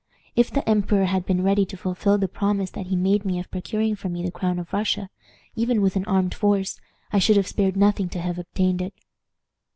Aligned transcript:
If 0.35 0.49
the 0.49 0.67
emperor 0.67 1.05
had 1.05 1.27
been 1.27 1.43
ready 1.43 1.63
to 1.63 1.77
fulfill 1.77 2.17
the 2.17 2.27
promise 2.27 2.71
that 2.71 2.87
he 2.87 2.95
made 2.95 3.23
me 3.23 3.37
of 3.37 3.51
procuring 3.51 3.95
for 3.95 4.09
me 4.09 4.23
the 4.25 4.31
crown 4.31 4.57
of 4.57 4.73
Russia, 4.73 5.11
even 5.55 5.79
with 5.79 5.95
an 5.95 6.05
armed 6.05 6.33
force, 6.33 6.79
I 7.13 7.19
should 7.19 7.37
have 7.37 7.45
spared 7.45 7.77
nothing 7.77 8.09
to 8.09 8.19
have 8.19 8.39
obtained 8.39 8.81
it. 8.81 8.95